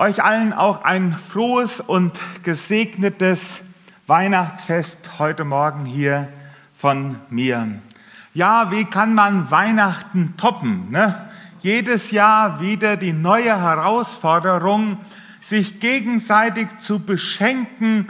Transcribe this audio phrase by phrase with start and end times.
[0.00, 3.60] Euch allen auch ein frohes und gesegnetes
[4.06, 6.26] Weihnachtsfest heute Morgen hier
[6.74, 7.68] von mir.
[8.32, 10.90] Ja, wie kann man Weihnachten toppen?
[10.90, 11.28] Ne?
[11.60, 14.96] Jedes Jahr wieder die neue Herausforderung,
[15.42, 18.08] sich gegenseitig zu beschenken,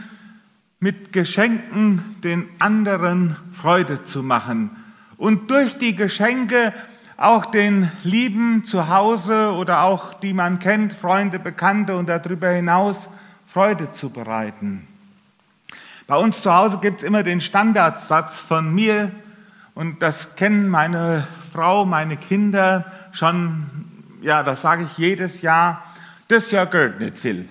[0.79, 4.77] mit Geschenken den anderen Freude zu machen
[5.17, 6.73] und durch die Geschenke
[7.21, 13.09] auch den Lieben zu Hause oder auch die man kennt, Freunde, Bekannte und darüber hinaus
[13.47, 14.89] Freude zu bereiten.
[16.07, 19.11] Bei uns zu Hause gibt es immer den Standardsatz von mir
[19.75, 23.67] und das kennen meine Frau, meine Kinder schon,
[24.23, 25.85] ja, das sage ich jedes Jahr,
[26.29, 27.47] das ja gehört nicht viel.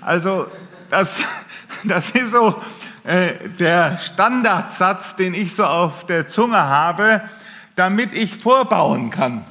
[0.00, 0.46] Also
[0.88, 1.24] das,
[1.84, 2.58] das ist so
[3.04, 7.20] äh, der Standardsatz, den ich so auf der Zunge habe
[7.78, 9.44] damit ich vorbauen kann.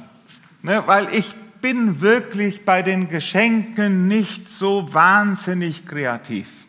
[0.62, 6.66] Ne, weil ich bin wirklich bei den Geschenken nicht so wahnsinnig kreativ.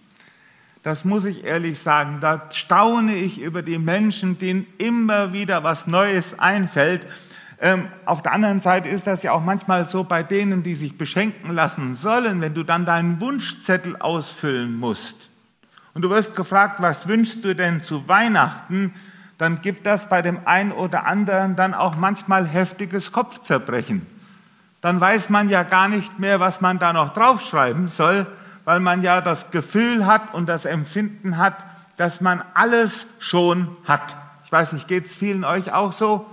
[0.83, 2.19] Das muss ich ehrlich sagen.
[2.21, 7.05] Da staune ich über die Menschen, denen immer wieder was Neues einfällt.
[7.61, 10.97] Ähm, auf der anderen Seite ist das ja auch manchmal so bei denen, die sich
[10.97, 15.29] beschenken lassen sollen, wenn du dann deinen Wunschzettel ausfüllen musst.
[15.93, 18.93] Und du wirst gefragt, was wünschst du denn zu Weihnachten?
[19.39, 24.05] Dann gibt das bei dem einen oder anderen dann auch manchmal heftiges Kopfzerbrechen.
[24.81, 28.27] Dann weiß man ja gar nicht mehr, was man da noch draufschreiben soll,
[28.65, 31.55] weil man ja das Gefühl hat und das Empfinden hat,
[31.95, 34.15] dass man alles schon hat.
[34.43, 36.25] Ich weiß nicht, geht es vielen euch auch so?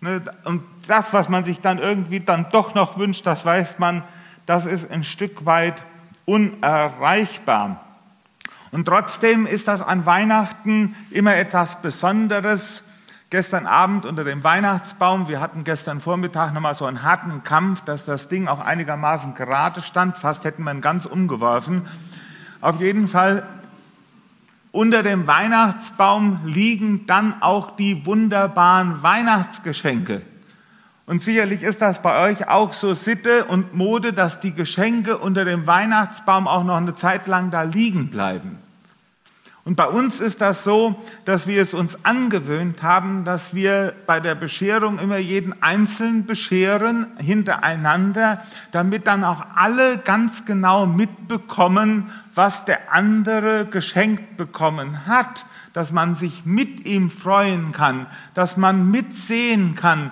[0.00, 0.22] Ne?
[0.44, 4.04] Und das, was man sich dann irgendwie dann doch noch wünscht, das weiß man,
[4.46, 5.82] das ist ein Stück weit
[6.24, 7.80] unerreichbar.
[8.74, 12.82] Und trotzdem ist das an Weihnachten immer etwas Besonderes.
[13.30, 18.04] Gestern Abend unter dem Weihnachtsbaum, wir hatten gestern Vormittag nochmal so einen harten Kampf, dass
[18.04, 20.18] das Ding auch einigermaßen gerade stand.
[20.18, 21.82] Fast hätten wir ihn ganz umgeworfen.
[22.60, 23.46] Auf jeden Fall
[24.72, 30.20] unter dem Weihnachtsbaum liegen dann auch die wunderbaren Weihnachtsgeschenke.
[31.06, 35.44] Und sicherlich ist das bei euch auch so Sitte und Mode, dass die Geschenke unter
[35.44, 38.58] dem Weihnachtsbaum auch noch eine Zeit lang da liegen bleiben.
[39.64, 40.94] Und bei uns ist das so,
[41.24, 47.06] dass wir es uns angewöhnt haben, dass wir bei der Bescherung immer jeden einzeln bescheren,
[47.16, 48.42] hintereinander,
[48.72, 56.14] damit dann auch alle ganz genau mitbekommen, was der andere geschenkt bekommen hat, dass man
[56.14, 60.10] sich mit ihm freuen kann, dass man mitsehen kann,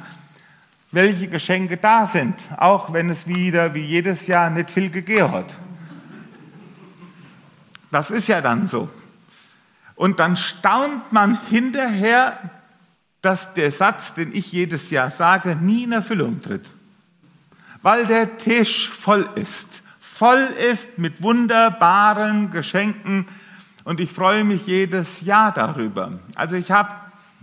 [0.93, 5.55] welche Geschenke da sind, auch wenn es wieder wie jedes Jahr nicht viel gegeben hat.
[7.91, 8.89] Das ist ja dann so.
[10.03, 12.37] Und dann staunt man hinterher,
[13.21, 16.67] dass der Satz, den ich jedes Jahr sage, nie in Erfüllung tritt.
[17.83, 19.85] Weil der Tisch voll ist.
[20.01, 23.29] Voll ist mit wunderbaren Geschenken.
[23.85, 26.19] Und ich freue mich jedes Jahr darüber.
[26.35, 26.93] Also ich habe,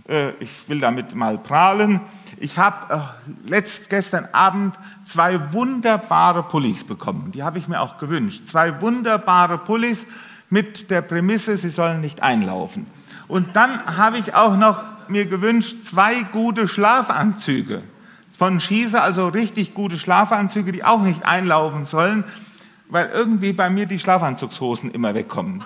[0.06, 1.98] äh, ich will damit mal prahlen,
[2.36, 4.74] ich habe äh, letzt, gestern Abend
[5.06, 7.32] zwei wunderbare Pullis bekommen.
[7.32, 8.46] Die habe ich mir auch gewünscht.
[8.46, 10.04] Zwei wunderbare Pullis
[10.50, 12.86] mit der Prämisse, sie sollen nicht einlaufen.
[13.28, 17.82] Und dann habe ich auch noch mir gewünscht, zwei gute Schlafanzüge
[18.36, 22.24] von Schieße, also richtig gute Schlafanzüge, die auch nicht einlaufen sollen,
[22.88, 25.62] weil irgendwie bei mir die Schlafanzugshosen immer wegkommen.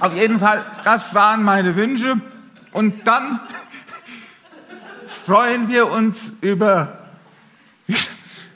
[0.00, 2.20] Auf jeden Fall, das waren meine Wünsche.
[2.72, 3.40] Und dann
[5.06, 6.98] freuen wir uns über,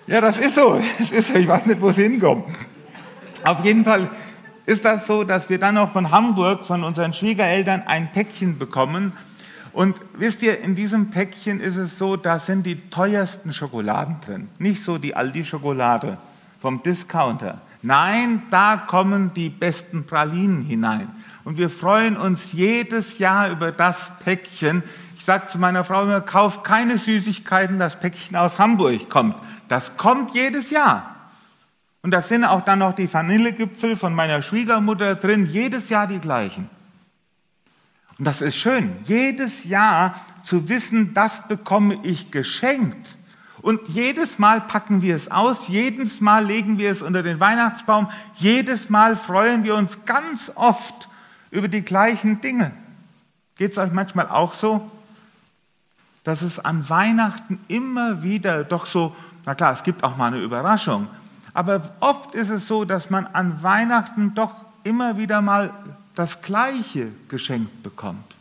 [0.06, 2.46] ja, das ist so, das ist so, ich weiß nicht, wo es hinkommt.
[3.44, 4.08] Auf jeden Fall
[4.66, 9.12] ist das so, dass wir dann auch von Hamburg, von unseren Schwiegereltern, ein Päckchen bekommen.
[9.72, 14.48] Und wisst ihr, in diesem Päckchen ist es so, da sind die teuersten Schokoladen drin.
[14.58, 16.18] Nicht so die Aldi-Schokolade
[16.60, 17.60] vom Discounter.
[17.82, 21.08] Nein, da kommen die besten Pralinen hinein.
[21.44, 24.84] Und wir freuen uns jedes Jahr über das Päckchen.
[25.16, 29.34] Ich sage zu meiner Frau immer, kauf keine Süßigkeiten, das Päckchen aus Hamburg kommt.
[29.66, 31.11] Das kommt jedes Jahr.
[32.02, 36.18] Und da sind auch dann noch die Vanillegipfel von meiner Schwiegermutter drin, jedes Jahr die
[36.18, 36.68] gleichen.
[38.18, 40.14] Und das ist schön, jedes Jahr
[40.44, 43.06] zu wissen, das bekomme ich geschenkt.
[43.62, 48.10] Und jedes Mal packen wir es aus, jedes Mal legen wir es unter den Weihnachtsbaum,
[48.34, 51.08] jedes Mal freuen wir uns ganz oft
[51.52, 52.72] über die gleichen Dinge.
[53.56, 54.90] Geht es euch manchmal auch so,
[56.24, 59.14] dass es an Weihnachten immer wieder doch so,
[59.46, 61.08] na klar, es gibt auch mal eine Überraschung,
[61.54, 64.54] aber oft ist es so, dass man an Weihnachten doch
[64.84, 65.72] immer wieder mal
[66.14, 68.34] das Gleiche geschenkt bekommt.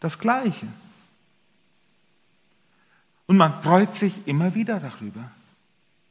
[0.00, 0.66] Das Gleiche.
[3.26, 5.30] Und man freut sich immer wieder darüber.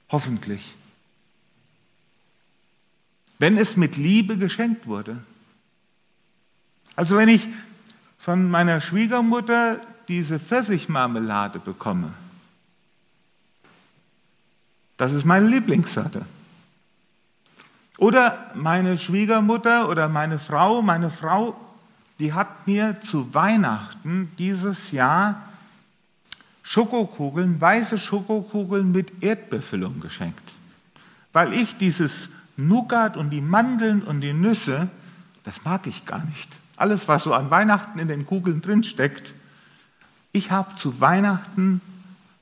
[0.09, 0.75] Hoffentlich.
[3.39, 5.17] wenn es mit Liebe geschenkt wurde.
[6.95, 7.49] Also wenn ich
[8.17, 12.13] von meiner Schwiegermutter diese Pfirsichmarmelade bekomme,
[15.03, 16.25] das ist meine Lieblingssorte.
[17.97, 21.59] Oder meine Schwiegermutter oder meine Frau, meine Frau,
[22.19, 25.41] die hat mir zu Weihnachten dieses Jahr
[26.61, 30.41] Schokokugeln, weiße Schokokugeln mit Erdbefüllung geschenkt.
[31.33, 34.87] Weil ich dieses Nougat und die Mandeln und die Nüsse,
[35.43, 36.49] das mag ich gar nicht.
[36.77, 39.33] Alles, was so an Weihnachten in den Kugeln drinsteckt.
[40.31, 41.81] Ich habe zu Weihnachten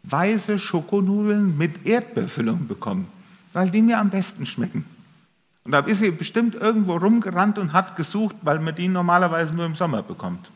[0.04, 3.08] weiße Schokonudeln mit Erdbeerfüllung bekommen,
[3.54, 4.86] weil die mir am besten schmecken.
[5.64, 9.66] Und da ist sie bestimmt irgendwo rumgerannt und hat gesucht, weil man die normalerweise nur
[9.66, 10.50] im Sommer bekommt.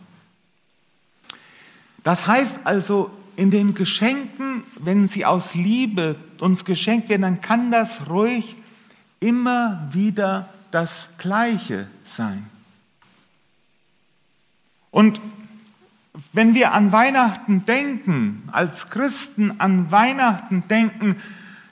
[2.03, 7.71] Das heißt also, in den Geschenken, wenn sie aus Liebe uns geschenkt werden, dann kann
[7.71, 8.55] das ruhig
[9.19, 12.45] immer wieder das Gleiche sein.
[14.91, 15.19] Und
[16.33, 21.17] wenn wir an Weihnachten denken, als Christen an Weihnachten denken,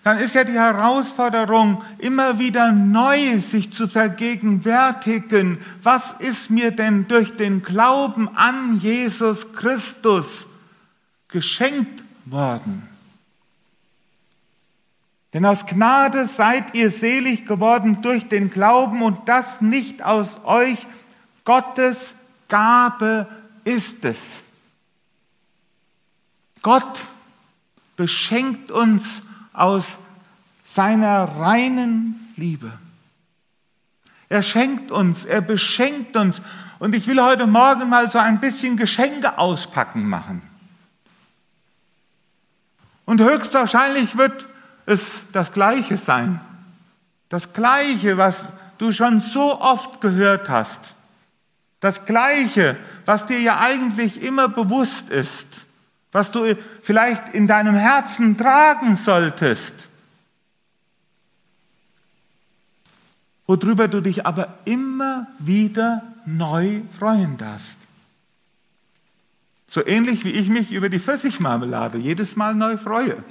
[0.03, 7.07] dann ist ja die Herausforderung, immer wieder neu sich zu vergegenwärtigen, was ist mir denn
[7.07, 10.45] durch den Glauben an Jesus Christus
[11.29, 12.83] geschenkt worden?
[15.33, 20.85] Denn aus Gnade seid ihr selig geworden durch den Glauben und das nicht aus euch,
[21.45, 22.15] Gottes
[22.49, 23.27] Gabe
[23.63, 24.41] ist es.
[26.61, 26.99] Gott
[27.95, 29.21] beschenkt uns
[29.51, 29.99] aus
[30.65, 32.71] seiner reinen Liebe.
[34.29, 36.41] Er schenkt uns, er beschenkt uns.
[36.79, 40.41] Und ich will heute Morgen mal so ein bisschen Geschenke auspacken machen.
[43.05, 44.45] Und höchstwahrscheinlich wird
[44.85, 46.39] es das Gleiche sein.
[47.29, 50.92] Das Gleiche, was du schon so oft gehört hast.
[51.83, 55.65] Das Gleiche, was dir ja eigentlich immer bewusst ist,
[56.13, 59.89] was du vielleicht in deinem Herzen tragen solltest,
[63.47, 67.79] worüber du dich aber immer wieder neu freuen darfst.
[69.67, 73.21] So ähnlich wie ich mich über die Pfirsichmarmelade jedes Mal neu freue.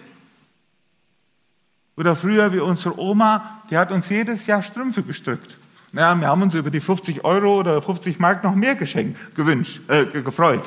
[1.97, 5.57] Oder früher wie unsere Oma, die hat uns jedes Jahr Strümpfe gestrickt.
[5.93, 9.83] Naja, wir haben uns über die 50 Euro oder 50 Mark noch mehr geschenkt, gewünscht,
[9.89, 10.65] äh, gefreut.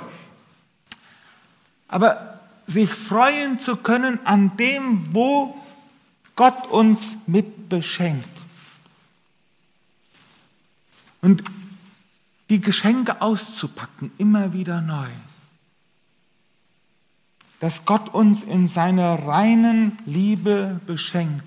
[1.88, 5.56] Aber sich freuen zu können an dem, wo
[6.36, 8.28] Gott uns mit beschenkt.
[11.22, 11.44] Und
[12.50, 15.10] die Geschenke auszupacken, immer wieder neu.
[17.60, 21.46] Dass Gott uns in seiner reinen Liebe beschenkt.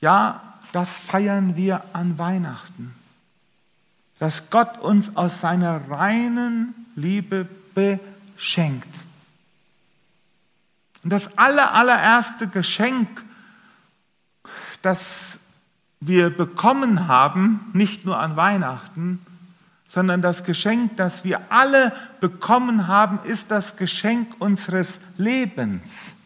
[0.00, 2.94] Ja, das feiern wir an Weihnachten.
[4.18, 8.88] Dass Gott uns aus seiner reinen Liebe beschenkt.
[11.04, 13.08] Und das aller, allererste Geschenk,
[14.80, 15.40] das
[16.00, 19.24] wir bekommen haben, nicht nur an Weihnachten,
[19.88, 26.16] sondern das Geschenk, das wir alle bekommen haben, ist das Geschenk unseres Lebens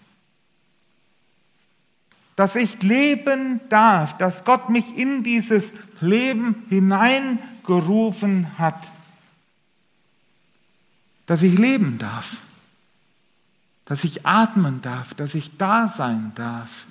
[2.36, 8.80] dass ich leben darf, dass Gott mich in dieses Leben hineingerufen hat,
[11.24, 12.42] dass ich leben darf,
[13.86, 16.86] dass ich atmen darf, dass ich da sein darf.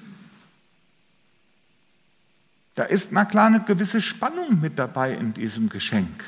[2.73, 6.25] Da ist na klar eine gewisse Spannung mit dabei in diesem Geschenk.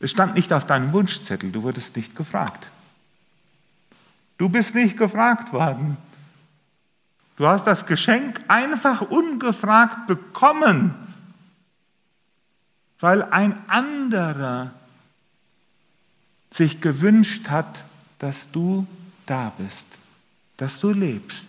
[0.00, 2.66] Es stand nicht auf deinem Wunschzettel, du wurdest nicht gefragt.
[4.38, 5.98] Du bist nicht gefragt worden,
[7.40, 10.94] Du hast das Geschenk einfach ungefragt bekommen,
[12.98, 14.72] weil ein anderer
[16.50, 17.82] sich gewünscht hat,
[18.18, 18.86] dass du
[19.24, 19.86] da bist,
[20.58, 21.46] dass du lebst.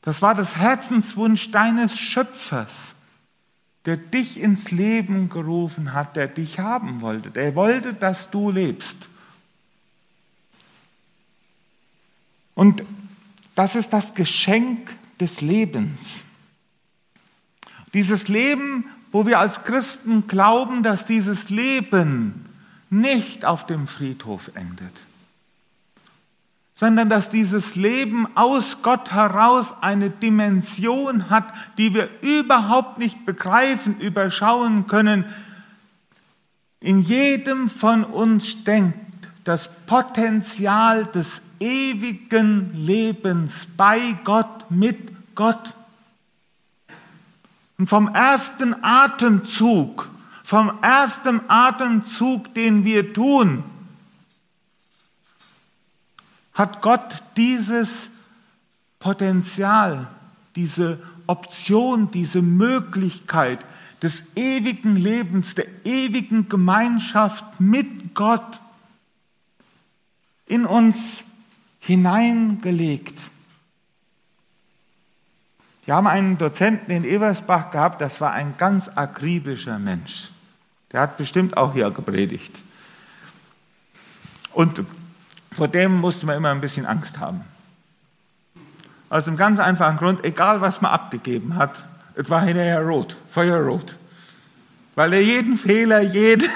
[0.00, 2.94] Das war das Herzenswunsch deines Schöpfers,
[3.84, 7.30] der dich ins Leben gerufen hat, der dich haben wollte.
[7.30, 8.96] Der wollte, dass du lebst.
[12.54, 12.82] Und
[13.60, 14.90] das ist das Geschenk
[15.20, 16.24] des Lebens.
[17.92, 22.46] Dieses Leben, wo wir als Christen glauben, dass dieses Leben
[22.88, 24.94] nicht auf dem Friedhof endet,
[26.74, 34.00] sondern dass dieses Leben aus Gott heraus eine Dimension hat, die wir überhaupt nicht begreifen,
[34.00, 35.26] überschauen können.
[36.80, 39.09] In jedem von uns steckt
[39.44, 45.74] das Potenzial des ewigen Lebens bei Gott, mit Gott.
[47.78, 50.08] Und vom ersten Atemzug,
[50.44, 53.64] vom ersten Atemzug, den wir tun,
[56.52, 58.10] hat Gott dieses
[58.98, 60.08] Potenzial,
[60.56, 63.64] diese Option, diese Möglichkeit
[64.02, 68.60] des ewigen Lebens, der ewigen Gemeinschaft mit Gott
[70.50, 71.22] in uns
[71.78, 73.16] hineingelegt.
[75.84, 80.30] Wir haben einen Dozenten in Eversbach gehabt, das war ein ganz akribischer Mensch.
[80.92, 82.52] Der hat bestimmt auch hier gepredigt.
[84.52, 84.82] Und
[85.52, 87.44] vor dem musste man immer ein bisschen Angst haben.
[89.08, 91.76] Aus dem ganz einfachen Grund, egal was man abgegeben hat,
[92.16, 93.96] es war hinterher rot, feuerrot.
[94.96, 96.48] Weil er jeden Fehler, jeden,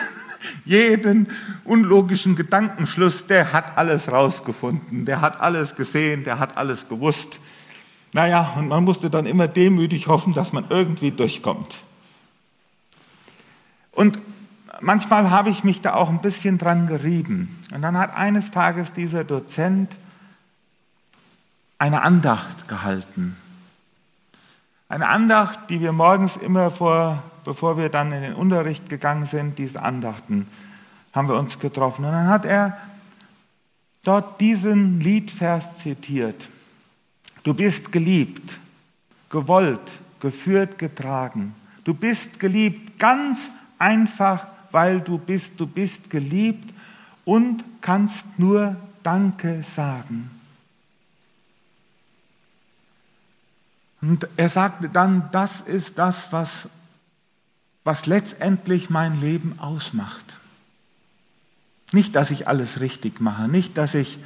[0.65, 1.29] jeden
[1.65, 7.39] unlogischen Gedankenschluss, der hat alles rausgefunden, der hat alles gesehen, der hat alles gewusst.
[8.13, 11.75] Naja, und man musste dann immer demütig hoffen, dass man irgendwie durchkommt.
[13.91, 14.19] Und
[14.81, 17.49] manchmal habe ich mich da auch ein bisschen dran gerieben.
[17.75, 19.97] Und dann hat eines Tages dieser Dozent
[21.79, 23.37] eine Andacht gehalten.
[24.95, 29.59] Eine Andacht, die wir morgens immer vor, bevor wir dann in den Unterricht gegangen sind,
[29.59, 30.47] diese Andachten,
[31.13, 32.05] haben wir uns getroffen.
[32.05, 32.79] Und dann hat er
[34.05, 36.41] dort diesen Liedvers zitiert.
[37.43, 38.61] Du bist geliebt,
[39.31, 39.81] gewollt,
[40.21, 41.57] geführt, getragen.
[41.83, 46.73] Du bist geliebt ganz einfach, weil du bist, du bist geliebt
[47.25, 50.31] und kannst nur Danke sagen.
[54.07, 56.69] Und er sagte dann, das ist das, was,
[57.85, 60.25] was letztendlich mein Leben ausmacht.
[61.91, 64.19] Nicht, dass ich alles richtig mache, nicht, dass ich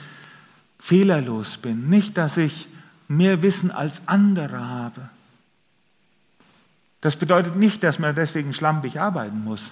[0.81, 2.67] fehlerlos bin, nicht, dass ich
[3.07, 5.09] mehr Wissen als andere habe.
[7.01, 9.63] Das bedeutet nicht, dass man deswegen schlampig arbeiten muss.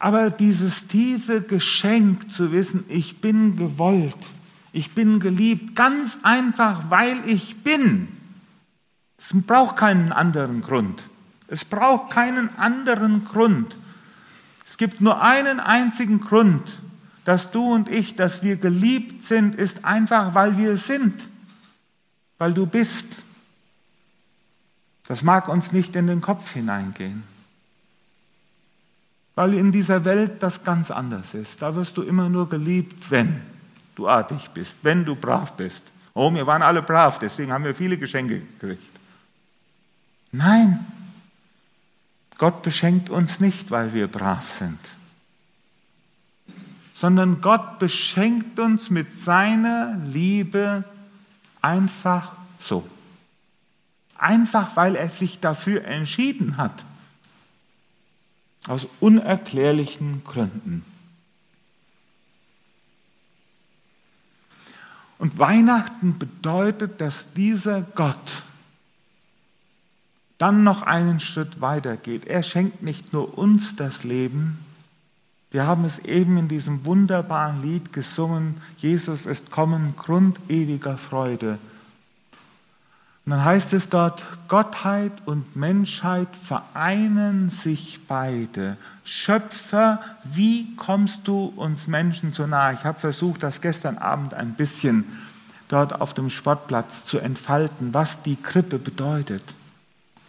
[0.00, 4.16] Aber dieses tiefe Geschenk zu wissen, ich bin gewollt,
[4.78, 8.06] ich bin geliebt, ganz einfach, weil ich bin.
[9.18, 11.02] Es braucht keinen anderen Grund.
[11.48, 13.76] Es braucht keinen anderen Grund.
[14.64, 16.62] Es gibt nur einen einzigen Grund,
[17.24, 21.20] dass du und ich, dass wir geliebt sind, ist einfach, weil wir sind,
[22.38, 23.06] weil du bist.
[25.08, 27.24] Das mag uns nicht in den Kopf hineingehen,
[29.34, 31.62] weil in dieser Welt das ganz anders ist.
[31.62, 33.57] Da wirst du immer nur geliebt, wenn
[33.98, 35.82] du artig bist, wenn du brav bist.
[36.14, 38.96] Oh, wir waren alle brav, deswegen haben wir viele Geschenke gekriegt.
[40.30, 40.84] Nein,
[42.38, 44.78] Gott beschenkt uns nicht, weil wir brav sind,
[46.94, 50.84] sondern Gott beschenkt uns mit seiner Liebe
[51.60, 52.88] einfach so.
[54.16, 56.84] Einfach weil er sich dafür entschieden hat.
[58.66, 60.84] Aus unerklärlichen Gründen.
[65.18, 68.42] Und Weihnachten bedeutet, dass dieser Gott
[70.38, 72.26] dann noch einen Schritt weiter geht.
[72.26, 74.58] Er schenkt nicht nur uns das Leben,
[75.50, 81.58] wir haben es eben in diesem wunderbaren Lied gesungen, Jesus ist kommen, Grund ewiger Freude.
[83.28, 88.78] Und dann heißt es dort, Gottheit und Menschheit vereinen sich beide.
[89.04, 92.72] Schöpfer, wie kommst du uns Menschen so nahe?
[92.72, 95.04] Ich habe versucht, das gestern Abend ein bisschen
[95.68, 99.44] dort auf dem Sportplatz zu entfalten, was die Krippe bedeutet.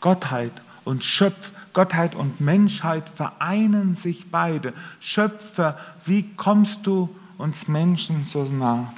[0.01, 0.51] Gottheit
[0.84, 4.74] und Schöpf, Gottheit und Menschheit vereinen sich beide.
[5.00, 8.94] Schöpfer, wie kommst du uns Menschen so nah?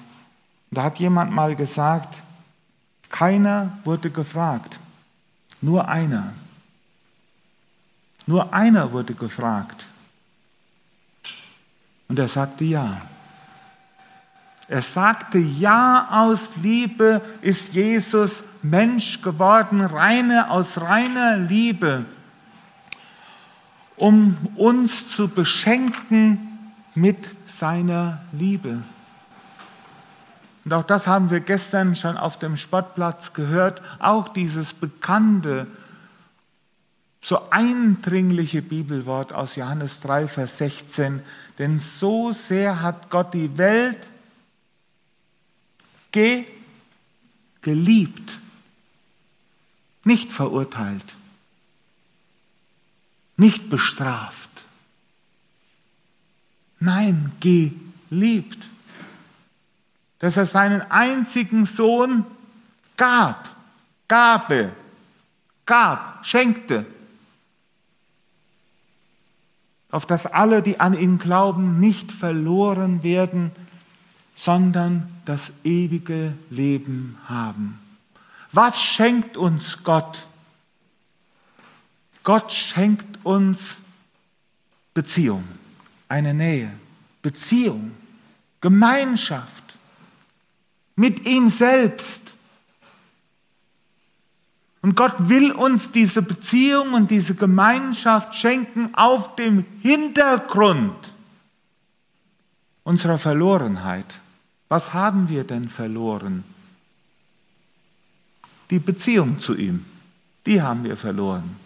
[0.71, 2.15] Da hat jemand mal gesagt,
[3.11, 4.79] keiner wurde gefragt,
[5.61, 6.33] nur einer.
[8.25, 9.85] Nur einer wurde gefragt.
[12.07, 13.01] Und er sagte ja.
[14.67, 22.05] Er sagte, ja, aus Liebe ist Jesus Mensch geworden, reine, aus reiner Liebe,
[23.97, 26.39] um uns zu beschenken
[26.95, 28.81] mit seiner Liebe.
[30.63, 35.67] Und auch das haben wir gestern schon auf dem Sportplatz gehört, auch dieses bekannte
[37.23, 41.21] so eindringliche Bibelwort aus Johannes 3, Vers 16.
[41.59, 43.99] Denn so sehr hat Gott die Welt
[46.11, 46.45] ge
[47.61, 48.39] geliebt,
[50.03, 51.05] nicht verurteilt,
[53.37, 54.49] nicht bestraft.
[56.79, 58.70] Nein, geliebt.
[60.21, 62.25] Dass er seinen einzigen Sohn
[62.95, 63.49] gab,
[64.07, 64.71] Gabe,
[65.65, 66.85] gab, schenkte,
[69.89, 73.51] auf dass alle, die an ihn glauben, nicht verloren werden,
[74.35, 77.79] sondern das ewige Leben haben.
[78.51, 80.27] Was schenkt uns Gott?
[82.23, 83.77] Gott schenkt uns
[84.93, 85.43] Beziehung,
[86.07, 86.71] eine Nähe,
[87.23, 87.91] Beziehung,
[88.61, 89.70] Gemeinschaft
[90.95, 92.21] mit ihm selbst.
[94.81, 100.95] Und Gott will uns diese Beziehung und diese Gemeinschaft schenken auf dem Hintergrund
[102.83, 104.19] unserer Verlorenheit.
[104.69, 106.43] Was haben wir denn verloren?
[108.71, 109.85] Die Beziehung zu ihm,
[110.45, 111.57] die haben wir verloren.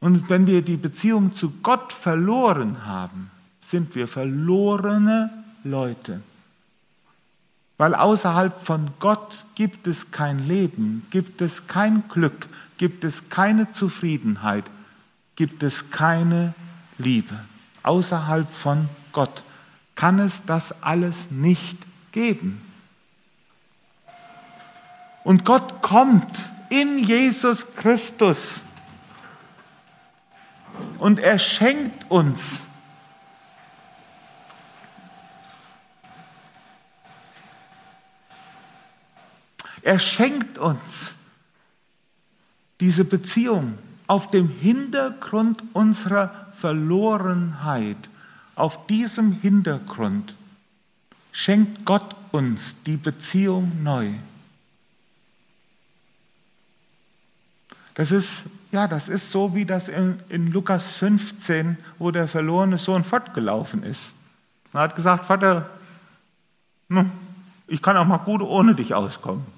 [0.00, 3.30] Und wenn wir die Beziehung zu Gott verloren haben,
[3.60, 5.30] sind wir verlorene
[5.64, 6.20] Leute.
[7.84, 12.46] Weil außerhalb von Gott gibt es kein Leben, gibt es kein Glück,
[12.78, 14.64] gibt es keine Zufriedenheit,
[15.36, 16.54] gibt es keine
[16.96, 17.38] Liebe.
[17.82, 19.42] Außerhalb von Gott
[19.96, 21.76] kann es das alles nicht
[22.12, 22.62] geben.
[25.22, 26.38] Und Gott kommt
[26.70, 28.60] in Jesus Christus
[31.00, 32.60] und er schenkt uns
[39.84, 41.14] Er schenkt uns
[42.80, 43.76] diese Beziehung
[44.06, 47.98] auf dem Hintergrund unserer Verlorenheit.
[48.56, 50.34] Auf diesem Hintergrund
[51.32, 54.08] schenkt Gott uns die Beziehung neu.
[57.94, 62.78] Das ist, ja, das ist so wie das in, in Lukas 15, wo der verlorene
[62.78, 64.12] Sohn fortgelaufen ist.
[64.72, 65.68] Er hat gesagt, Vater,
[67.66, 69.53] ich kann auch mal gut ohne dich auskommen.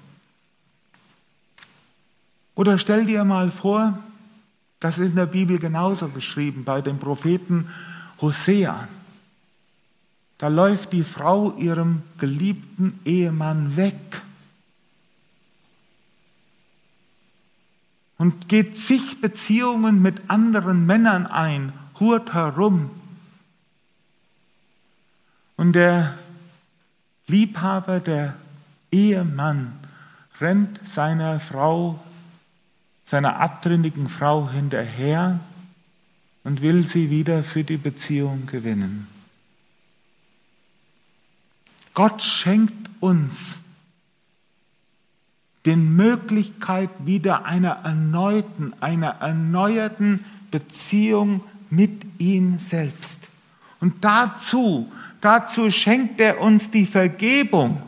[2.57, 3.99] Oder stell dir mal vor,
[4.79, 7.69] das ist in der Bibel genauso geschrieben, bei dem Propheten
[8.19, 8.87] Hosea.
[10.39, 13.95] Da läuft die Frau ihrem geliebten Ehemann weg
[18.17, 22.89] und geht zig Beziehungen mit anderen Männern ein, hurt herum.
[25.57, 26.17] Und der
[27.27, 28.33] Liebhaber, der
[28.91, 29.73] Ehemann,
[30.41, 31.99] rennt seiner Frau
[33.07, 35.39] seiner abtrünnigen Frau hinterher
[36.43, 39.07] und will sie wieder für die Beziehung gewinnen.
[41.93, 43.55] Gott schenkt uns
[45.65, 53.21] die Möglichkeit wieder einer erneuten, einer erneuerten Beziehung mit ihm selbst.
[53.79, 54.91] Und dazu,
[55.21, 57.81] dazu schenkt er uns die Vergebung.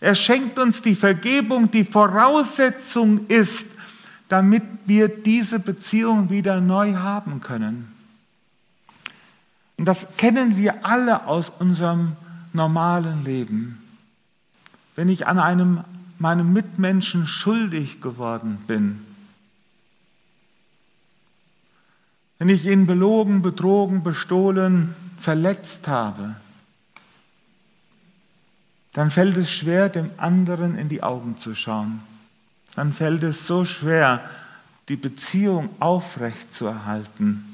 [0.00, 3.71] Er schenkt uns die Vergebung, die Voraussetzung ist,
[4.32, 7.92] damit wir diese Beziehung wieder neu haben können.
[9.76, 12.16] Und das kennen wir alle aus unserem
[12.54, 13.78] normalen Leben.
[14.96, 15.84] Wenn ich an einem,
[16.18, 19.04] meinem Mitmenschen schuldig geworden bin,
[22.38, 26.36] wenn ich ihn belogen, betrogen, bestohlen, verletzt habe,
[28.94, 32.00] dann fällt es schwer, dem anderen in die Augen zu schauen.
[32.74, 34.20] Dann fällt es so schwer,
[34.88, 37.48] die Beziehung aufrecht zu erhalten.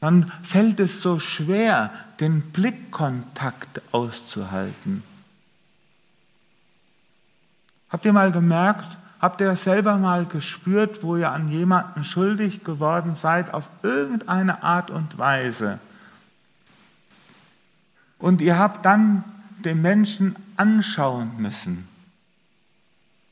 [0.00, 5.04] Dann fällt es so schwer, den Blickkontakt auszuhalten.
[7.88, 12.64] Habt ihr mal gemerkt, habt ihr das selber mal gespürt, wo ihr an jemanden schuldig
[12.64, 15.78] geworden seid, auf irgendeine Art und Weise?
[18.18, 19.22] Und ihr habt dann
[19.64, 21.86] den Menschen anschauen müssen,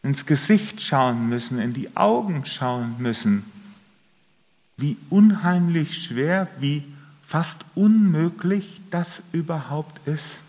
[0.03, 3.45] ins Gesicht schauen müssen, in die Augen schauen müssen.
[4.77, 6.85] Wie unheimlich schwer, wie
[7.27, 10.43] fast unmöglich das überhaupt ist.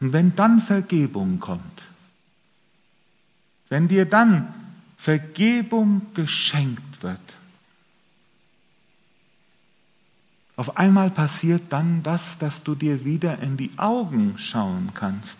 [0.00, 1.82] Und wenn dann Vergebung kommt,
[3.68, 4.54] wenn dir dann
[4.96, 7.20] Vergebung geschenkt wird,
[10.60, 15.38] Auf einmal passiert dann das, dass du dir wieder in die Augen schauen kannst.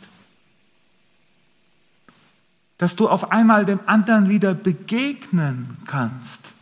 [2.80, 6.52] Dass du auf einmal dem anderen wieder begegnen kannst.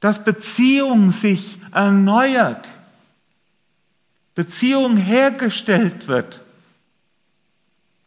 [0.00, 2.66] Dass Beziehung sich erneuert.
[4.34, 6.40] Beziehung hergestellt wird.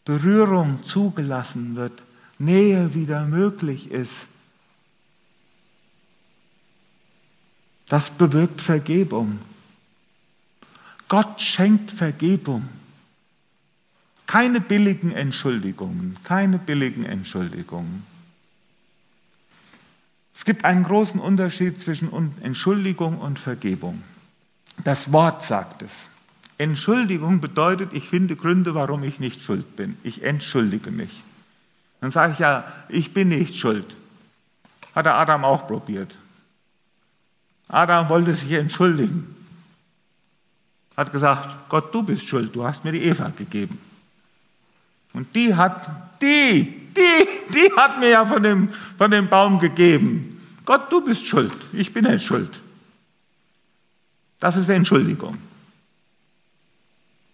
[0.04, 2.04] Berührung zugelassen wird.
[2.40, 4.28] Nähe wieder möglich ist.
[7.88, 9.40] Das bewirkt Vergebung.
[11.08, 12.68] Gott schenkt Vergebung.
[14.28, 18.04] Keine billigen Entschuldigungen, keine billigen Entschuldigungen.
[20.34, 22.12] Es gibt einen großen Unterschied zwischen
[22.42, 24.04] Entschuldigung und Vergebung.
[24.84, 26.10] Das Wort sagt es.
[26.58, 29.98] Entschuldigung bedeutet, ich finde Gründe, warum ich nicht schuld bin.
[30.04, 31.24] Ich entschuldige mich.
[32.02, 33.86] Dann sage ich ja, ich bin nicht schuld.
[34.94, 36.14] Hat der Adam auch probiert.
[37.68, 39.36] Adam wollte sich entschuldigen.
[40.96, 43.78] Hat gesagt, Gott, du bist schuld, du hast mir die Eva gegeben.
[45.16, 45.90] Und die hat,
[46.22, 50.42] die, die, die hat mir ja von dem, von dem Baum gegeben.
[50.66, 52.60] Gott, du bist schuld, ich bin nicht schuld.
[54.42, 55.38] Das ist Entschuldigung.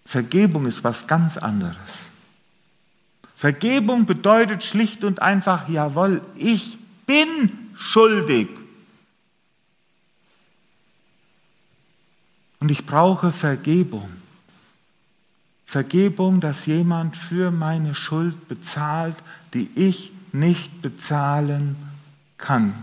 [0.06, 1.76] Vergebung ist was ganz anderes.
[3.36, 8.48] Vergebung bedeutet schlicht und einfach, jawohl, ich bin schuldig.
[12.60, 14.21] Und ich brauche Vergebung.
[15.72, 19.16] Vergebung, dass jemand für meine Schuld bezahlt,
[19.54, 21.78] die ich nicht bezahlen
[22.38, 22.74] kann.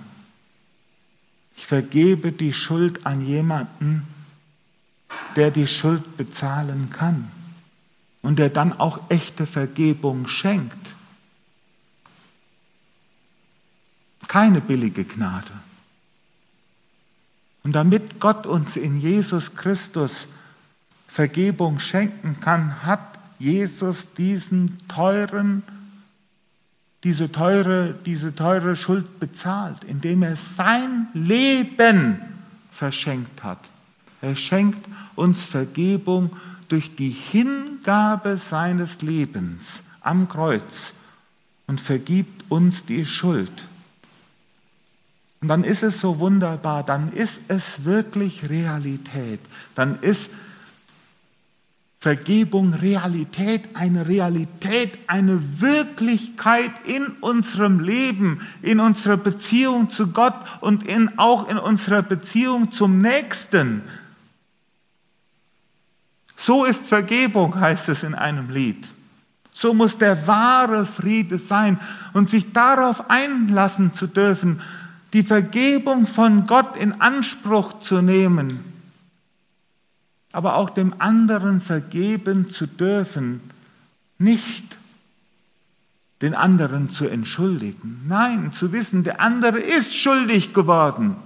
[1.55, 4.05] Ich vergebe die Schuld an jemanden,
[5.37, 7.31] der die Schuld bezahlen kann
[8.23, 10.95] und der dann auch echte Vergebung schenkt.
[14.29, 15.53] Keine billige Gnade.
[17.65, 20.27] Und damit Gott uns in Jesus Christus
[21.19, 23.01] Vergebung schenken kann, hat
[23.41, 25.65] Jesus diesen teuren,
[27.03, 32.23] diese teure, diese teure Schuld bezahlt, indem er sein Leben
[32.71, 33.59] verschenkt hat.
[34.23, 34.79] Er schenkt
[35.17, 36.31] uns Vergebung
[36.69, 40.93] durch die Hingabe seines Lebens am Kreuz
[41.67, 43.65] und vergibt uns die Schuld.
[45.41, 49.41] Und dann ist es so wunderbar, dann ist es wirklich Realität,
[49.75, 50.31] dann ist
[52.01, 60.87] Vergebung Realität, eine Realität, eine Wirklichkeit in unserem Leben, in unserer Beziehung zu Gott und
[60.87, 63.83] in, auch in unserer Beziehung zum Nächsten.
[66.37, 68.87] So ist Vergebung, heißt es in einem Lied.
[69.53, 71.81] So muss der wahre Friede sein
[72.13, 74.63] und sich darauf einlassen zu dürfen,
[75.13, 78.78] die Vergebung von Gott in Anspruch zu nehmen
[80.33, 83.41] aber auch dem anderen vergeben zu dürfen,
[84.19, 84.77] nicht
[86.21, 88.05] den anderen zu entschuldigen.
[88.09, 91.17] Nein, zu wissen, der andere ist schuldig geworden.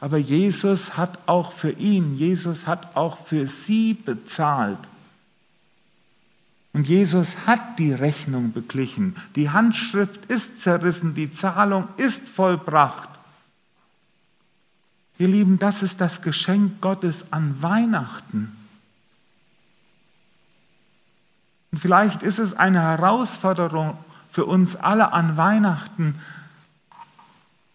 [0.00, 4.78] Aber Jesus hat auch für ihn, Jesus hat auch für sie bezahlt.
[6.74, 9.16] Und Jesus hat die Rechnung beglichen.
[9.34, 13.08] Die Handschrift ist zerrissen, die Zahlung ist vollbracht.
[15.18, 18.54] Ihr Lieben, das ist das Geschenk Gottes an Weihnachten.
[21.72, 23.96] Und vielleicht ist es eine Herausforderung
[24.30, 26.16] für uns alle an Weihnachten,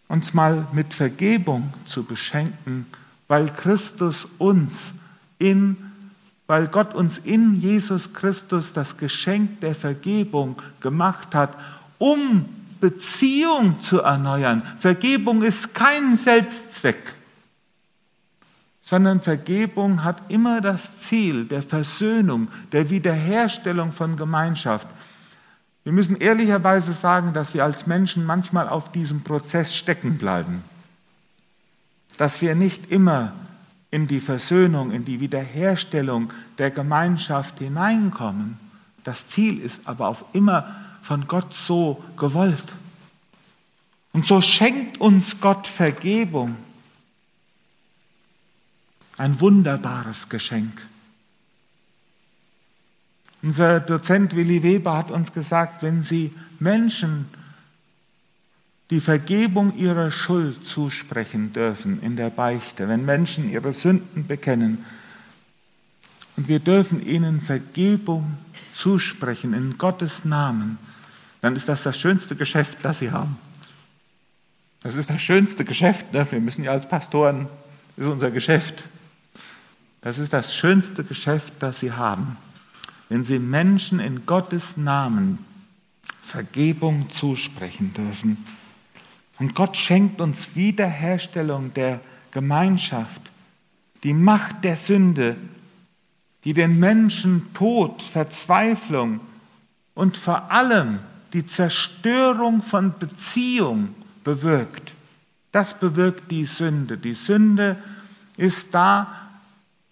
[0.08, 2.86] uns mal mit Vergebung zu beschenken,
[3.26, 4.92] weil Christus uns
[5.38, 5.76] in,
[6.46, 11.56] weil Gott uns in Jesus Christus das Geschenk der Vergebung gemacht hat,
[11.98, 12.48] um
[12.80, 14.62] Beziehung zu erneuern.
[14.78, 17.14] Vergebung ist kein Selbstzweck
[18.82, 24.86] sondern Vergebung hat immer das Ziel der Versöhnung, der Wiederherstellung von Gemeinschaft.
[25.84, 30.62] Wir müssen ehrlicherweise sagen, dass wir als Menschen manchmal auf diesem Prozess stecken bleiben,
[32.16, 33.32] dass wir nicht immer
[33.90, 38.58] in die Versöhnung, in die Wiederherstellung der Gemeinschaft hineinkommen.
[39.04, 40.66] Das Ziel ist aber auf immer
[41.02, 42.74] von Gott so gewollt.
[44.12, 46.56] Und so schenkt uns Gott Vergebung
[49.18, 50.82] ein wunderbares Geschenk.
[53.42, 57.26] Unser Dozent Willi Weber hat uns gesagt, wenn Sie Menschen
[58.90, 64.84] die Vergebung ihrer Schuld zusprechen dürfen in der Beichte, wenn Menschen ihre Sünden bekennen
[66.36, 68.36] und wir dürfen ihnen Vergebung
[68.72, 70.78] zusprechen in Gottes Namen,
[71.40, 73.36] dann ist das das schönste Geschäft, das sie haben.
[74.82, 76.12] Das ist das schönste Geschäft.
[76.12, 76.26] Ne?
[76.30, 77.48] Wir müssen ja als Pastoren,
[77.96, 78.84] das ist unser Geschäft,
[80.02, 82.36] das ist das schönste Geschäft, das Sie haben,
[83.08, 85.38] wenn Sie Menschen in Gottes Namen
[86.20, 88.44] Vergebung zusprechen dürfen.
[89.38, 92.00] Und Gott schenkt uns Wiederherstellung der
[92.32, 93.22] Gemeinschaft,
[94.02, 95.36] die Macht der Sünde,
[96.44, 99.20] die den Menschen Tod, Verzweiflung
[99.94, 100.98] und vor allem
[101.32, 104.92] die Zerstörung von Beziehung bewirkt.
[105.52, 106.96] Das bewirkt die Sünde.
[106.96, 107.76] Die Sünde
[108.36, 109.21] ist da,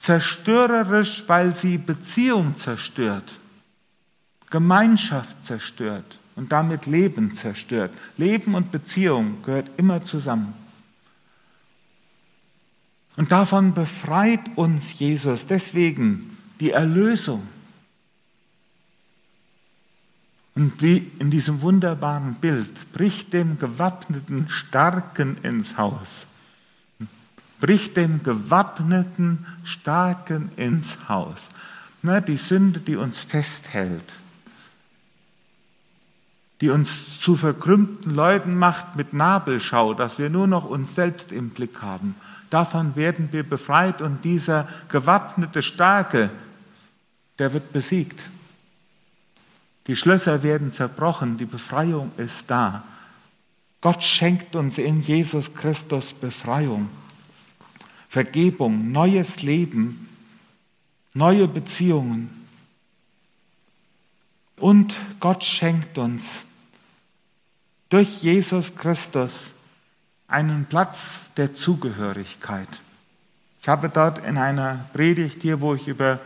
[0.00, 3.32] zerstörerisch, weil sie Beziehung zerstört.
[4.50, 7.92] Gemeinschaft zerstört und damit Leben zerstört.
[8.16, 10.54] Leben und Beziehung gehört immer zusammen.
[13.16, 15.46] Und davon befreit uns Jesus.
[15.46, 17.46] Deswegen die Erlösung.
[20.54, 26.26] Und wie in diesem wunderbaren Bild bricht dem gewappneten Starken ins Haus.
[27.60, 31.48] Bricht dem gewappneten Starken ins Haus.
[32.02, 34.12] Na, die Sünde, die uns festhält,
[36.60, 41.50] die uns zu verkrümmten Leuten macht mit Nabelschau, dass wir nur noch uns selbst im
[41.50, 42.14] Blick haben.
[42.48, 46.30] Davon werden wir befreit und dieser gewappnete Starke,
[47.38, 48.18] der wird besiegt.
[49.86, 52.84] Die Schlösser werden zerbrochen, die Befreiung ist da.
[53.80, 56.88] Gott schenkt uns in Jesus Christus Befreiung,
[58.10, 60.08] Vergebung, neues Leben,
[61.14, 62.28] neue Beziehungen.
[64.56, 66.44] Und Gott schenkt uns
[67.88, 69.52] durch Jesus Christus
[70.26, 72.68] einen Platz der Zugehörigkeit.
[73.62, 76.18] Ich habe dort in einer Predigt hier, wo ich über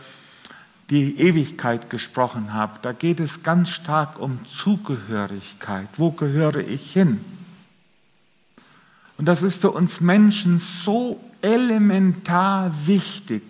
[0.89, 5.87] die Ewigkeit gesprochen habe, da geht es ganz stark um Zugehörigkeit.
[5.97, 7.23] Wo gehöre ich hin?
[9.17, 13.43] Und das ist für uns Menschen so elementar wichtig,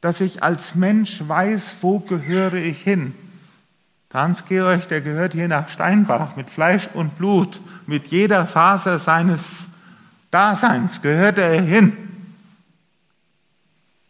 [0.00, 3.14] dass ich als Mensch weiß, wo gehöre ich hin.
[4.14, 9.68] Hans-Georg, der gehört hier nach Steinbach mit Fleisch und Blut, mit jeder Faser seines
[10.30, 11.96] Daseins gehört er hin.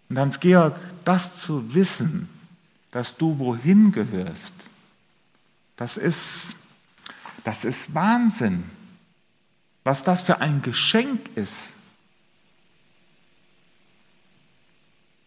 [0.09, 2.29] Und Hans-Georg, das zu wissen,
[2.93, 4.55] dass du wohin gehörst,
[5.77, 6.55] das ist,
[7.43, 8.63] das ist Wahnsinn.
[9.85, 11.73] Was das für ein Geschenk ist.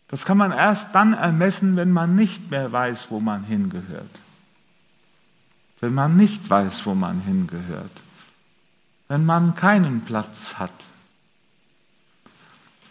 [0.07, 4.21] Das kann man erst dann ermessen, wenn man nicht mehr weiß, wo man hingehört
[5.85, 7.91] wenn man nicht weiß, wo man hingehört,
[9.07, 10.71] wenn man keinen Platz hat.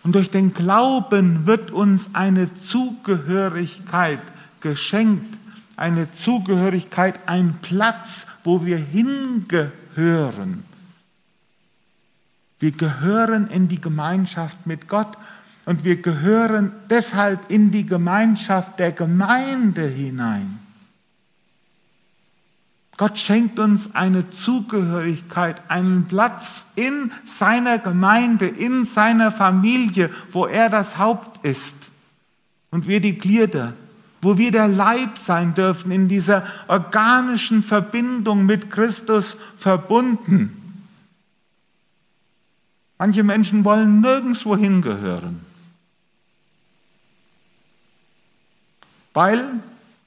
[0.04, 4.20] Und durch den Glauben wird uns eine Zugehörigkeit
[4.60, 5.36] geschenkt,
[5.76, 10.62] eine Zugehörigkeit, ein Platz, wo wir hingehören.
[12.60, 15.16] Wir gehören in die Gemeinschaft mit Gott
[15.66, 20.58] und wir gehören deshalb in die Gemeinschaft der Gemeinde hinein.
[22.96, 30.70] Gott schenkt uns eine Zugehörigkeit, einen Platz in seiner Gemeinde, in seiner Familie, wo er
[30.70, 31.90] das Haupt ist
[32.70, 33.72] und wir die Glieder,
[34.22, 40.60] wo wir der Leib sein dürfen, in dieser organischen Verbindung mit Christus verbunden.
[42.96, 45.40] Manche Menschen wollen nirgendwo hingehören,
[49.14, 49.42] weil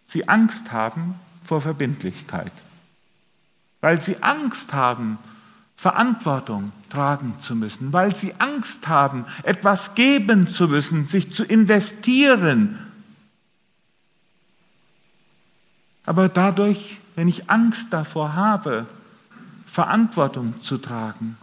[0.05, 2.51] sie Angst haben vor Verbindlichkeit
[3.81, 5.17] weil sie Angst haben,
[5.75, 12.79] Verantwortung tragen zu müssen, weil sie Angst haben, etwas geben zu müssen, sich zu investieren.
[16.05, 18.87] Aber dadurch, wenn ich Angst davor habe,
[19.65, 21.37] Verantwortung zu tragen,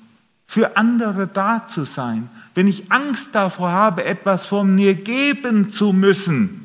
[0.47, 5.93] für andere da zu sein, wenn ich Angst davor habe, etwas von mir geben zu
[5.93, 6.64] müssen,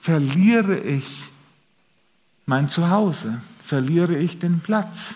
[0.00, 1.06] verliere ich
[2.46, 5.14] mein Zuhause verliere ich den Platz,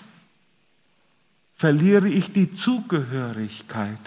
[1.56, 3.98] verliere ich die Zugehörigkeit.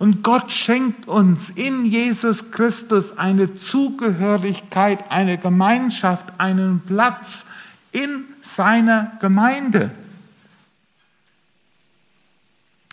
[0.00, 7.44] Und Gott schenkt uns in Jesus Christus eine Zugehörigkeit, eine Gemeinschaft, einen Platz
[7.92, 9.92] in seiner Gemeinde.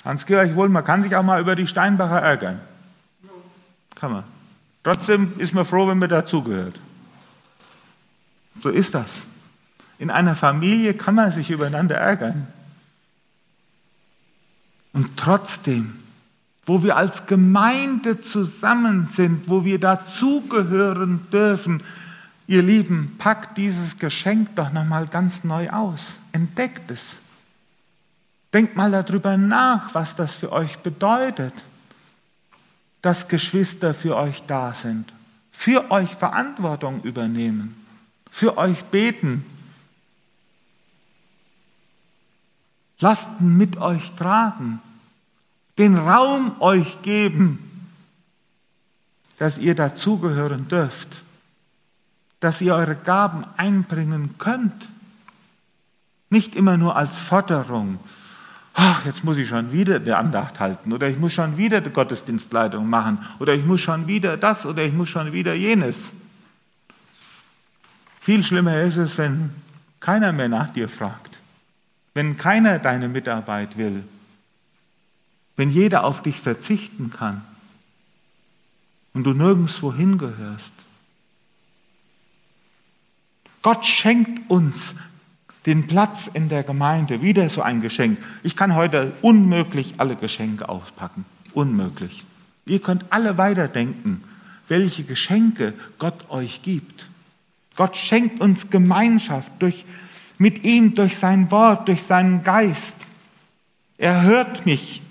[0.05, 2.59] Hans-Georg Wohl, man kann sich auch mal über die Steinbacher ärgern.
[3.95, 4.38] Kann man.
[4.83, 6.79] Trotzdem ist man froh, wenn man dazugehört.
[8.61, 9.21] So ist das.
[9.97, 12.47] In einer Familie kann man sich übereinander ärgern.
[14.93, 15.95] Und trotzdem,
[16.65, 21.83] wo wir als Gemeinde zusammen sind, wo wir dazugehören dürfen,
[22.47, 26.17] ihr Lieben, packt dieses Geschenk doch nochmal ganz neu aus.
[26.31, 27.17] Entdeckt es.
[28.53, 31.53] Denkt mal darüber nach, was das für euch bedeutet,
[33.01, 35.13] dass Geschwister für euch da sind,
[35.51, 37.79] für euch Verantwortung übernehmen
[38.29, 39.45] für euch beten,
[43.01, 44.81] Lasten mit euch tragen,
[45.77, 47.59] den Raum euch geben,
[49.37, 51.07] dass ihr dazugehören dürft,
[52.41, 54.89] dass ihr eure Gaben einbringen könnt.
[56.29, 57.99] Nicht immer nur als Forderung,
[58.81, 61.89] ach, jetzt muss ich schon wieder die Andacht halten oder ich muss schon wieder die
[61.89, 66.13] Gottesdienstleitung machen oder ich muss schon wieder das oder ich muss schon wieder jenes.
[68.21, 69.51] Viel schlimmer ist es, wenn
[69.99, 71.37] keiner mehr nach dir fragt,
[72.13, 74.05] wenn keiner deine Mitarbeit will,
[75.57, 77.41] wenn jeder auf dich verzichten kann
[79.13, 80.71] und du nirgendwo hingehörst.
[83.61, 84.95] Gott schenkt uns
[85.65, 88.17] den Platz in der Gemeinde, wieder so ein Geschenk.
[88.43, 91.25] Ich kann heute unmöglich alle Geschenke auspacken.
[91.53, 92.23] Unmöglich.
[92.65, 94.23] Ihr könnt alle weiterdenken,
[94.67, 97.07] welche Geschenke Gott euch gibt.
[97.75, 99.85] Gott schenkt uns Gemeinschaft durch,
[100.37, 102.95] mit ihm, durch sein Wort, durch seinen Geist.
[103.97, 105.01] Er hört mich.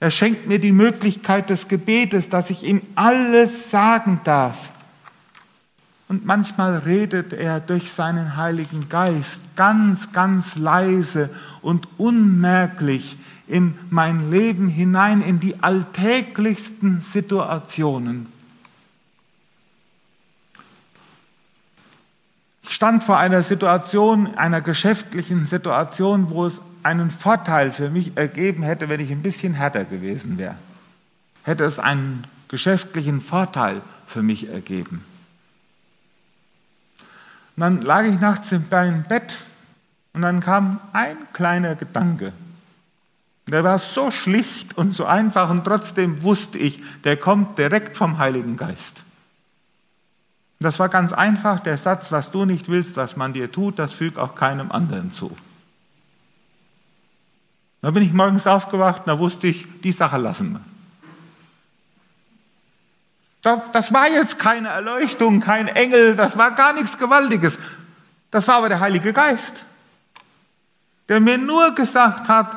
[0.00, 4.70] Er schenkt mir die Möglichkeit des Gebetes, dass ich ihm alles sagen darf.
[6.14, 11.28] Und manchmal redet er durch seinen Heiligen Geist ganz, ganz leise
[11.60, 13.16] und unmerklich
[13.48, 18.28] in mein Leben hinein, in die alltäglichsten Situationen.
[22.62, 28.62] Ich stand vor einer Situation, einer geschäftlichen Situation, wo es einen Vorteil für mich ergeben
[28.62, 30.54] hätte, wenn ich ein bisschen härter gewesen wäre.
[31.42, 35.04] Hätte es einen geschäftlichen Vorteil für mich ergeben.
[37.56, 39.34] Und dann lag ich nachts in meinem Bett
[40.12, 42.32] und dann kam ein kleiner Gedanke.
[43.46, 48.18] Der war so schlicht und so einfach und trotzdem wusste ich, der kommt direkt vom
[48.18, 49.04] Heiligen Geist.
[50.60, 53.92] Das war ganz einfach der Satz, was du nicht willst, was man dir tut, das
[53.92, 55.36] füg auch keinem anderen zu.
[57.82, 60.73] Da bin ich morgens aufgewacht und da wusste ich, die Sache lassen wir.
[63.44, 67.58] Das war jetzt keine Erleuchtung, kein Engel, das war gar nichts Gewaltiges.
[68.30, 69.66] Das war aber der Heilige Geist,
[71.10, 72.50] der mir nur gesagt hat,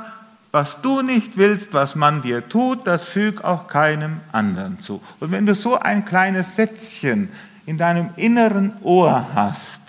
[0.52, 5.02] was du nicht willst, was man dir tut, das füg auch keinem anderen zu.
[5.19, 7.30] Und wenn du so ein kleines Sätzchen
[7.65, 9.82] in deinem inneren Ohr hast,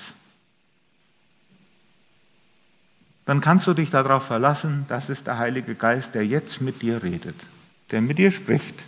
[3.25, 7.05] dann kannst du dich darauf verlassen, das ist der Heilige Geist, der jetzt mit dir
[7.05, 7.37] redet,
[7.93, 8.83] der mit dir spricht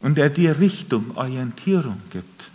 [0.00, 2.50] und der dir Richtung, Orientierung gibt.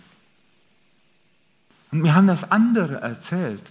[1.92, 3.62] Und mir haben das andere erzählt,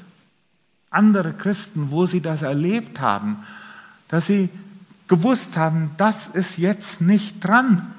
[0.89, 3.43] andere Christen, wo sie das erlebt haben,
[4.07, 4.49] dass sie
[5.07, 7.93] gewusst haben, das ist jetzt nicht dran.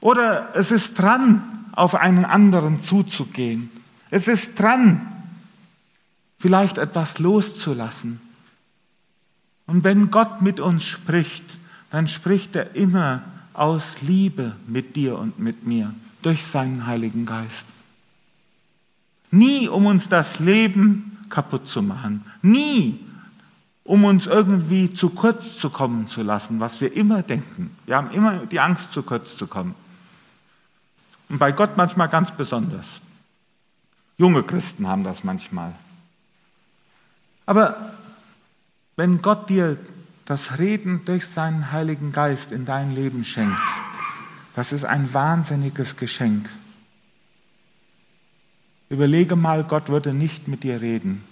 [0.00, 3.70] Oder es ist dran, auf einen anderen zuzugehen.
[4.10, 5.06] Es ist dran,
[6.38, 8.20] vielleicht etwas loszulassen.
[9.68, 11.44] Und wenn Gott mit uns spricht,
[11.90, 17.66] dann spricht er immer aus Liebe mit dir und mit mir durch seinen Heiligen Geist.
[19.30, 22.24] Nie, um uns das Leben kaputt zu machen.
[22.40, 22.98] Nie,
[23.84, 27.76] um uns irgendwie zu kurz zu kommen zu lassen, was wir immer denken.
[27.84, 29.74] Wir haben immer die Angst, zu kurz zu kommen.
[31.28, 33.02] Und bei Gott manchmal ganz besonders.
[34.16, 35.74] Junge Christen haben das manchmal.
[37.44, 37.76] Aber
[38.98, 39.78] wenn Gott dir
[40.26, 43.56] das Reden durch seinen Heiligen Geist in dein Leben schenkt,
[44.56, 46.50] das ist ein wahnsinniges Geschenk.
[48.88, 51.22] Überlege mal, Gott würde nicht mit dir reden.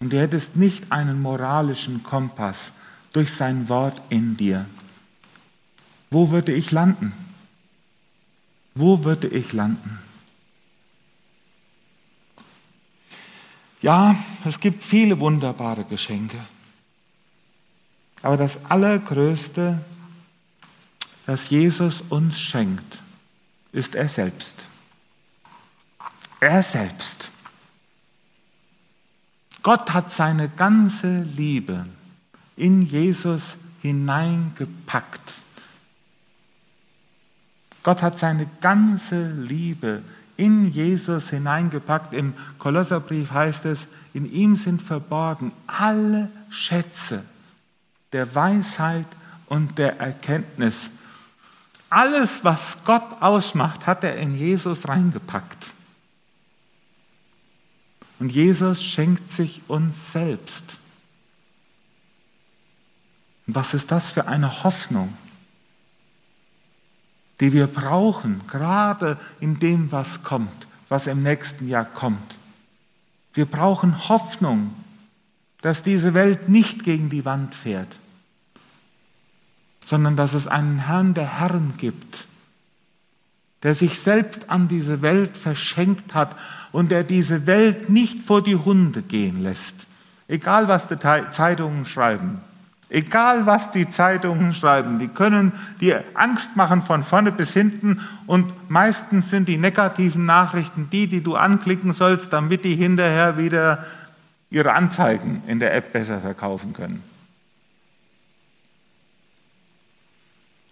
[0.00, 2.72] Und du hättest nicht einen moralischen Kompass
[3.12, 4.64] durch sein Wort in dir.
[6.10, 7.12] Wo würde ich landen?
[8.74, 9.98] Wo würde ich landen?
[13.82, 16.38] Ja, es gibt viele wunderbare Geschenke.
[18.22, 19.78] Aber das Allergrößte,
[21.26, 22.98] das Jesus uns schenkt,
[23.72, 24.54] ist er selbst.
[26.40, 27.30] Er selbst.
[29.62, 31.84] Gott hat seine ganze Liebe
[32.56, 35.32] in Jesus hineingepackt.
[37.82, 40.02] Gott hat seine ganze Liebe
[40.36, 42.12] in Jesus hineingepackt.
[42.12, 47.24] Im Kolosserbrief heißt es, in ihm sind verborgen alle Schätze
[48.12, 49.06] der Weisheit
[49.46, 50.90] und der Erkenntnis.
[51.90, 55.68] Alles, was Gott ausmacht, hat er in Jesus reingepackt.
[58.18, 60.64] Und Jesus schenkt sich uns selbst.
[63.46, 65.16] Und was ist das für eine Hoffnung,
[67.40, 72.36] die wir brauchen, gerade in dem, was kommt, was im nächsten Jahr kommt.
[73.34, 74.74] Wir brauchen Hoffnung,
[75.62, 77.88] dass diese Welt nicht gegen die Wand fährt,
[79.84, 82.26] sondern dass es einen Herrn der Herren gibt,
[83.62, 86.34] der sich selbst an diese Welt verschenkt hat
[86.70, 89.86] und der diese Welt nicht vor die Hunde gehen lässt.
[90.28, 92.40] Egal, was die Zeitungen schreiben,
[92.90, 98.70] Egal was die Zeitungen schreiben, die können dir Angst machen von vorne bis hinten und
[98.70, 103.84] meistens sind die negativen Nachrichten die, die du anklicken sollst, damit die hinterher wieder
[104.50, 107.02] ihre Anzeigen in der App besser verkaufen können.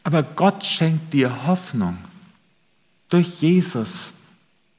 [0.03, 1.99] Aber Gott schenkt dir Hoffnung
[3.09, 4.13] durch Jesus.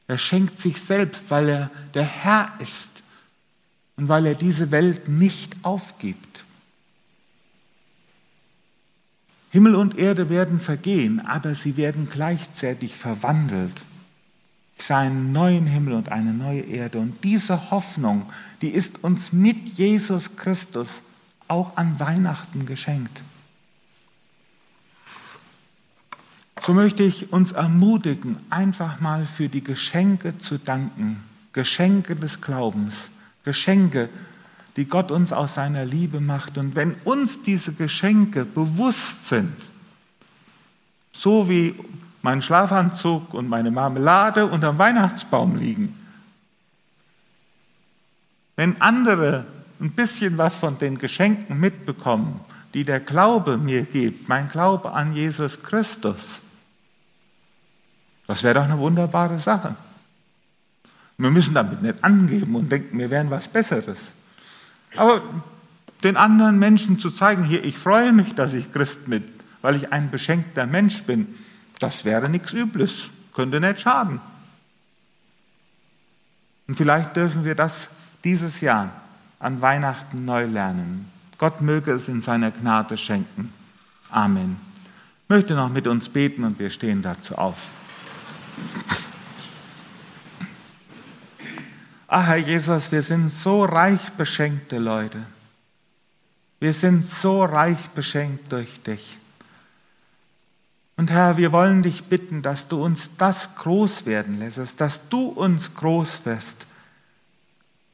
[0.08, 2.90] Er schenkt sich selbst, weil er der Herr ist
[3.98, 6.46] und weil er diese Welt nicht aufgibt.
[9.52, 13.76] Himmel und Erde werden vergehen, aber sie werden gleichzeitig verwandelt.
[14.78, 17.00] Ich sah einen neuen Himmel und eine neue Erde.
[17.00, 18.32] Und diese Hoffnung,
[18.62, 21.02] die ist uns mit Jesus Christus
[21.48, 23.22] auch an Weihnachten geschenkt.
[26.66, 31.24] So möchte ich uns ermutigen, einfach mal für die Geschenke zu danken.
[31.54, 33.10] Geschenke des Glaubens,
[33.44, 34.10] Geschenke,
[34.76, 36.58] die Gott uns aus seiner Liebe macht.
[36.58, 39.56] Und wenn uns diese Geschenke bewusst sind,
[41.14, 41.74] so wie
[42.22, 45.98] mein Schlafanzug und meine Marmelade unterm Weihnachtsbaum liegen,
[48.58, 49.46] wenn andere
[49.80, 52.42] ein bisschen was von den Geschenken mitbekommen,
[52.74, 56.42] die der Glaube mir gibt, mein Glaube an Jesus Christus,
[58.26, 59.76] das wäre doch eine wunderbare Sache.
[61.18, 64.14] Wir müssen damit nicht angeben und denken, wir wären was Besseres.
[64.96, 65.22] Aber
[66.04, 69.24] den anderen Menschen zu zeigen, hier, ich freue mich, dass ich Christ bin,
[69.62, 71.28] weil ich ein beschenkter Mensch bin,
[71.80, 74.20] das wäre nichts Übles, könnte nicht schaden.
[76.68, 77.90] Und vielleicht dürfen wir das
[78.24, 78.92] dieses Jahr
[79.40, 81.12] an Weihnachten neu lernen.
[81.38, 83.54] Gott möge es in seiner Gnade schenken.
[84.10, 84.58] Amen.
[85.24, 87.70] Ich möchte noch mit uns beten und wir stehen dazu auf.
[92.08, 95.20] Ach Herr Jesus, wir sind so reich beschenkte Leute.
[96.60, 99.18] Wir sind so reich beschenkt durch dich.
[100.96, 105.28] Und Herr, wir wollen dich bitten, dass du uns das groß werden lässt, dass du
[105.28, 106.67] uns groß wirst,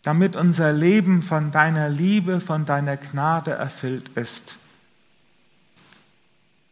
[0.04, 4.58] damit unser Leben von deiner Liebe, von deiner Gnade erfüllt ist.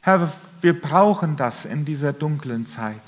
[0.01, 3.01] Herr, wir brauchen das in dieser dunklen Zeit.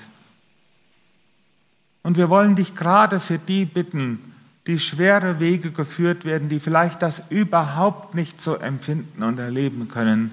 [2.04, 4.20] Und wir wollen dich gerade für die bitten,
[4.66, 10.32] die schwere Wege geführt werden, die vielleicht das überhaupt nicht so empfinden und erleben können,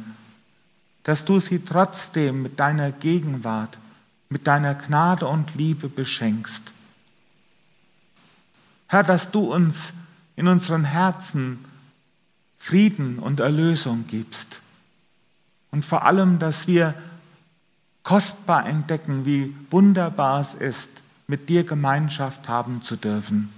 [1.03, 3.77] dass du sie trotzdem mit deiner Gegenwart,
[4.29, 6.73] mit deiner Gnade und Liebe beschenkst.
[8.91, 9.93] Herr, dass du uns
[10.35, 11.65] in unseren Herzen
[12.59, 14.61] Frieden und Erlösung gibst.
[15.71, 16.95] Und vor allem, dass wir
[18.03, 20.91] kostbar entdecken, wie wunderbar es ist,
[21.29, 23.53] mit dir Gemeinschaft haben zu dürfen.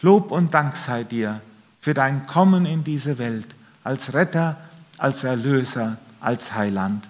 [0.00, 1.40] Lob und Dank sei dir
[1.80, 3.46] für dein Kommen in diese Welt
[3.84, 4.56] als Retter,
[4.96, 7.06] als Erlöser, als Heiland.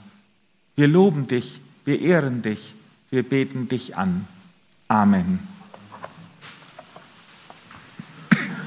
[0.77, 2.75] Wir loben dich, wir ehren dich,
[3.09, 4.27] wir beten dich an.
[4.89, 5.58] Amen.